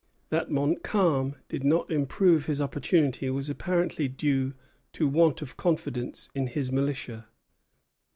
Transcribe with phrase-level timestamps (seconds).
[0.29, 4.55] That Montcalm did not improve his opportunity was apparently due
[4.93, 7.27] to want of confidence in his militia.